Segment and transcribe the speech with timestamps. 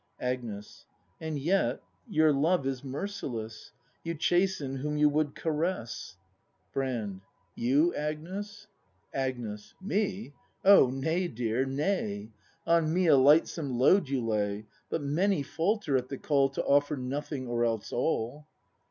[0.19, 0.87] Agnes.
[1.19, 1.83] And yet—
[2.17, 3.71] your love is merciless;
[4.03, 6.17] You chasten whom you would caress.
[6.73, 7.21] 108 BRAND [ACT in Brand.
[7.53, 8.67] You, Agnes?
[9.13, 9.75] Agnes.
[9.79, 10.33] Me?
[10.65, 12.31] O nay, dear, nay!
[12.65, 14.65] On me a lightsome load you lay.
[14.89, 18.47] But many falter at the call To offer Nothing or else all.